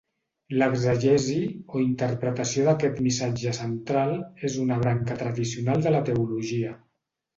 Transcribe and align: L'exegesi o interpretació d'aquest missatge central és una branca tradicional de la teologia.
L'exegesi 0.59 1.35
o 1.75 1.81
interpretació 1.83 2.65
d'aquest 2.69 3.01
missatge 3.09 3.53
central 3.59 4.15
és 4.49 4.57
una 4.65 4.81
branca 4.87 5.19
tradicional 5.23 5.89
de 5.89 5.93
la 5.99 6.05
teologia. 6.09 6.73